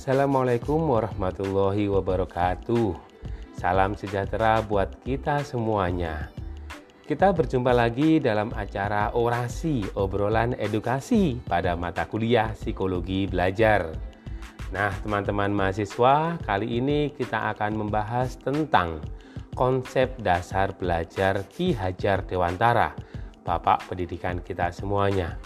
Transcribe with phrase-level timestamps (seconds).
[0.00, 2.96] Assalamualaikum warahmatullahi wabarakatuh.
[3.52, 6.32] Salam sejahtera buat kita semuanya.
[7.04, 13.92] Kita berjumpa lagi dalam acara orasi obrolan edukasi pada mata kuliah psikologi belajar.
[14.72, 19.04] Nah, teman-teman mahasiswa, kali ini kita akan membahas tentang
[19.52, 22.96] konsep dasar belajar Ki Hajar Dewantara,
[23.44, 25.36] Bapak pendidikan kita semuanya.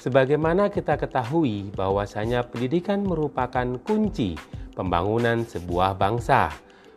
[0.00, 4.32] Sebagaimana kita ketahui bahwasanya pendidikan merupakan kunci
[4.72, 6.48] pembangunan sebuah bangsa.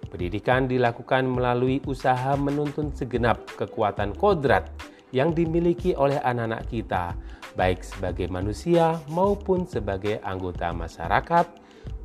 [0.08, 4.72] Pendidikan dilakukan melalui usaha menuntun segenap kekuatan kodrat
[5.12, 7.12] yang dimiliki oleh anak-anak kita,
[7.60, 11.44] baik sebagai manusia maupun sebagai anggota masyarakat,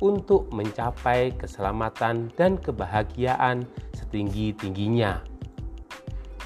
[0.03, 3.63] untuk mencapai keselamatan dan kebahagiaan
[3.95, 5.23] setinggi-tingginya.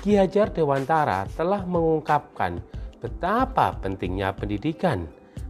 [0.05, 2.61] Ki Hajar Dewantara telah mengungkapkan
[3.03, 5.03] betapa pentingnya pendidikan,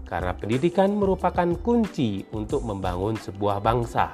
[0.09, 4.09] karena pendidikan merupakan kunci untuk membangun sebuah bangsa.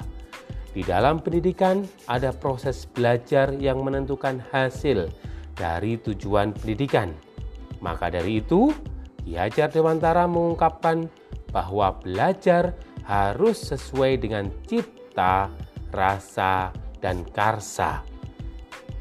[0.76, 5.08] Di dalam pendidikan, ada proses belajar yang menentukan hasil
[5.56, 7.16] dari tujuan pendidikan.
[7.80, 8.76] Maka dari itu,
[9.24, 11.08] Ki Dewantara mengungkapkan
[11.56, 12.76] bahwa belajar
[13.08, 15.50] harus sesuai dengan cipta,
[15.90, 16.70] rasa,
[17.02, 18.06] dan karsa.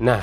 [0.00, 0.22] Nah,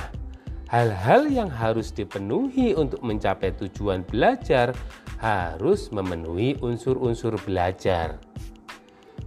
[0.66, 4.74] Hal-hal yang harus dipenuhi untuk mencapai tujuan belajar
[5.22, 8.18] harus memenuhi unsur-unsur belajar.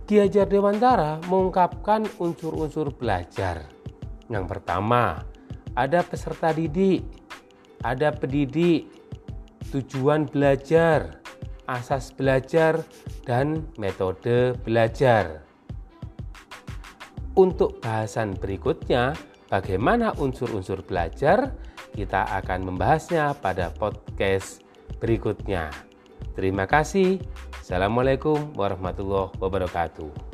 [0.09, 3.69] Ki Dewantara mengungkapkan unsur-unsur belajar.
[4.27, 5.23] Yang pertama,
[5.79, 7.05] ada peserta didik,
[7.85, 8.89] ada pendidik,
[9.71, 11.21] tujuan belajar,
[11.69, 12.83] asas belajar,
[13.29, 15.45] dan metode belajar.
[17.39, 19.15] Untuk bahasan berikutnya,
[19.49, 21.57] Bagaimana unsur-unsur belajar?
[21.97, 24.61] Kita akan membahasnya pada podcast
[25.01, 25.73] berikutnya.
[26.37, 27.17] Terima kasih.
[27.57, 30.28] Assalamualaikum warahmatullahi wabarakatuh.